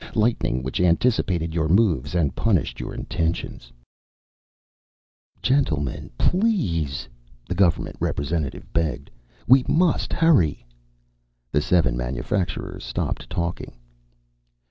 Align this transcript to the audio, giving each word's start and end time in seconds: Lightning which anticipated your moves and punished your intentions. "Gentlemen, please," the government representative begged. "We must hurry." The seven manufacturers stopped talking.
Lightning 0.15 0.63
which 0.63 0.81
anticipated 0.81 1.53
your 1.53 1.69
moves 1.69 2.15
and 2.15 2.35
punished 2.35 2.79
your 2.79 2.91
intentions. 2.91 3.71
"Gentlemen, 5.43 6.09
please," 6.17 7.07
the 7.47 7.53
government 7.53 7.97
representative 7.99 8.73
begged. 8.73 9.11
"We 9.47 9.63
must 9.67 10.11
hurry." 10.11 10.65
The 11.51 11.61
seven 11.61 11.95
manufacturers 11.95 12.83
stopped 12.83 13.29
talking. 13.29 13.73